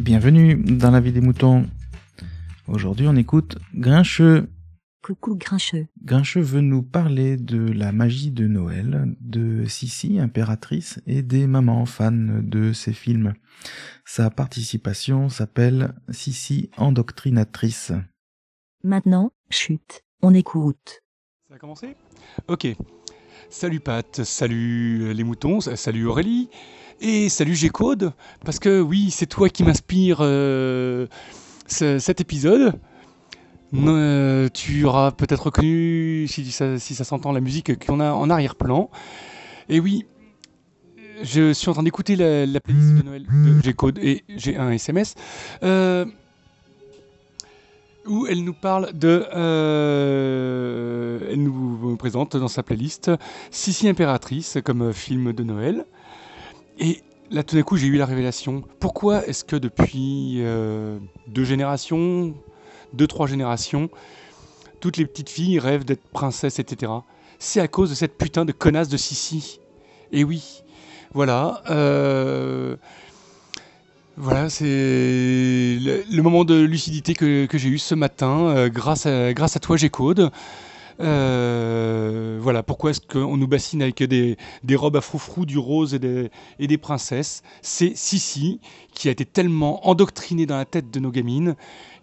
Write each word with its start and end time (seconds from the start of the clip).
Bienvenue 0.00 0.56
dans 0.56 0.90
la 0.90 0.98
vie 0.98 1.12
des 1.12 1.20
moutons. 1.20 1.68
Aujourd'hui, 2.66 3.06
on 3.06 3.16
écoute 3.16 3.58
Grincheux. 3.74 4.48
Coucou 5.04 5.36
Grincheux. 5.36 5.88
Grincheux 6.02 6.40
veut 6.40 6.62
nous 6.62 6.82
parler 6.82 7.36
de 7.36 7.58
la 7.58 7.92
magie 7.92 8.30
de 8.30 8.46
Noël, 8.46 9.14
de 9.20 9.66
Sissi, 9.66 10.18
impératrice, 10.18 11.02
et 11.06 11.20
des 11.20 11.46
mamans 11.46 11.84
fans 11.84 12.12
de 12.12 12.72
ses 12.72 12.94
films. 12.94 13.34
Sa 14.06 14.30
participation 14.30 15.28
s'appelle 15.28 15.92
Sissi 16.08 16.70
endoctrinatrice. 16.78 17.92
Maintenant, 18.82 19.32
chute, 19.50 20.02
on 20.22 20.32
écoute. 20.32 21.02
Ça 21.50 21.56
a 21.56 21.58
commencé? 21.58 21.94
Ok. 22.48 22.68
Salut 23.50 23.80
Pat, 23.80 24.24
salut 24.24 25.12
les 25.12 25.24
moutons, 25.24 25.60
salut 25.60 26.06
Aurélie, 26.06 26.48
et 27.00 27.28
salut 27.28 27.54
G-Code, 27.54 28.12
parce 28.44 28.58
que 28.58 28.80
oui, 28.80 29.10
c'est 29.10 29.26
toi 29.26 29.48
qui 29.48 29.62
m'inspire 29.64 30.18
euh, 30.20 31.06
ce- 31.66 31.98
cet 31.98 32.20
épisode. 32.20 32.74
Euh, 33.74 34.48
tu 34.52 34.84
auras 34.84 35.12
peut-être 35.12 35.44
reconnu, 35.44 36.26
si 36.28 36.50
ça, 36.50 36.76
s'entend, 37.04 37.30
la 37.32 37.40
musique 37.40 37.84
qu'on 37.86 38.00
a 38.00 38.12
en 38.12 38.28
arrière-plan. 38.28 38.90
Et 39.68 39.78
oui, 39.78 40.04
je 41.22 41.52
suis 41.52 41.68
en 41.68 41.74
train 41.74 41.82
d'écouter 41.84 42.16
la, 42.16 42.46
la 42.46 42.60
playlist 42.60 42.94
de 42.96 43.02
Noël 43.02 43.24
de 43.30 43.62
G-Code 43.62 43.98
et 43.98 44.24
j'ai 44.36 44.56
un 44.56 44.70
SMS. 44.72 45.14
euh, 45.62 46.04
où 48.06 48.26
elle 48.26 48.42
nous 48.44 48.54
parle 48.54 48.92
de. 48.94 49.24
elle 51.30 51.42
nous 51.42 51.96
présente 51.98 52.36
dans 52.36 52.48
sa 52.48 52.62
playlist 52.62 53.10
Sissi 53.50 53.88
Impératrice 53.88 54.58
comme 54.64 54.92
film 54.92 55.32
de 55.32 55.44
Noël. 55.44 55.84
Et 56.80 57.02
là, 57.30 57.42
tout 57.42 57.56
d'un 57.56 57.62
coup, 57.62 57.76
j'ai 57.76 57.86
eu 57.86 57.96
la 57.96 58.06
révélation. 58.06 58.64
Pourquoi 58.80 59.26
est-ce 59.26 59.44
que 59.44 59.56
depuis 59.56 60.36
euh, 60.38 60.98
deux 61.28 61.44
générations, 61.44 62.34
deux, 62.94 63.06
trois 63.06 63.26
générations, 63.26 63.90
toutes 64.80 64.96
les 64.96 65.06
petites 65.06 65.28
filles 65.28 65.58
rêvent 65.58 65.84
d'être 65.84 66.02
princesses, 66.08 66.58
etc. 66.58 66.90
C'est 67.38 67.60
à 67.60 67.68
cause 67.68 67.90
de 67.90 67.94
cette 67.94 68.16
putain 68.16 68.46
de 68.46 68.52
connasse 68.52 68.88
de 68.88 68.96
Sissi. 68.96 69.60
Et 70.10 70.24
oui, 70.24 70.62
voilà. 71.12 71.62
euh, 71.70 72.76
voilà, 74.16 74.48
c'est 74.48 74.64
le, 74.66 76.20
moment 76.22 76.44
de 76.44 76.60
lucidité 76.60 77.14
que, 77.14 77.46
que 77.46 77.58
j'ai 77.58 77.68
eu 77.68 77.78
ce 77.78 77.94
matin 77.94 78.48
euh, 78.48 78.68
grâce, 78.68 79.06
à, 79.06 79.32
grâce 79.34 79.56
à 79.56 79.60
toi, 79.60 79.76
G-Code. 79.76 80.30
Euh, 81.00 82.38
voilà, 82.40 82.62
pourquoi 82.62 82.90
est-ce 82.90 83.00
qu'on 83.00 83.36
nous 83.36 83.48
bassine 83.48 83.82
avec 83.82 84.02
des, 84.02 84.36
des 84.62 84.76
robes 84.76 84.96
à 84.96 85.00
froufrou, 85.00 85.46
du 85.46 85.58
rose 85.58 85.94
et 85.94 85.98
des, 85.98 86.30
et 86.58 86.66
des 86.66 86.78
princesses? 86.78 87.42
C'est 87.62 87.96
Sissi 87.96 88.60
qui 88.92 89.08
a 89.08 89.10
été 89.10 89.24
tellement 89.24 89.88
endoctrinée 89.88 90.46
dans 90.46 90.56
la 90.56 90.64
tête 90.64 90.90
de 90.90 91.00
nos 91.00 91.10
gamines 91.10 91.56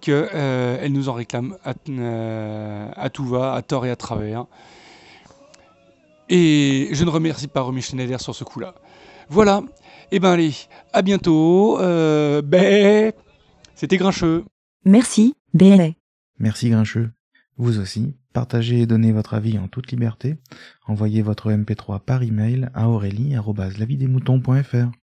qu'elle 0.00 0.28
elle 0.32 0.92
nous 0.92 1.08
en 1.08 1.12
réclame 1.14 1.56
à, 1.64 1.74
euh, 1.88 2.90
à 2.94 3.10
tout 3.10 3.24
va, 3.24 3.54
à 3.54 3.62
tort 3.62 3.86
et 3.86 3.90
à 3.90 3.96
travers. 3.96 4.46
Et 6.28 6.88
je 6.92 7.04
ne 7.04 7.10
remercie 7.10 7.48
pas 7.48 7.60
Romy 7.60 7.82
Schneider 7.82 8.20
sur 8.20 8.34
ce 8.34 8.44
coup-là. 8.44 8.74
Voilà, 9.28 9.62
et 10.10 10.18
ben 10.18 10.32
allez, 10.32 10.52
à 10.92 11.02
bientôt. 11.02 11.80
Euh, 11.80 12.42
ben, 12.42 13.12
c'était 13.74 13.96
grincheux. 13.96 14.44
Merci, 14.84 15.34
BLA. 15.54 15.90
Merci 16.38 16.70
Grincheux. 16.70 17.10
Vous 17.56 17.78
aussi, 17.78 18.14
partagez 18.32 18.80
et 18.80 18.86
donnez 18.86 19.12
votre 19.12 19.34
avis 19.34 19.58
en 19.58 19.68
toute 19.68 19.90
liberté. 19.90 20.36
Envoyez 20.86 21.20
votre 21.22 21.50
MP3 21.50 22.00
par 22.00 22.22
email 22.22 22.68
à 22.74 22.88
aurélie.lavidemouton.fr. 22.88 25.01